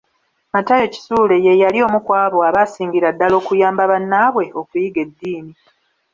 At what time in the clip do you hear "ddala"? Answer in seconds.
3.13-3.35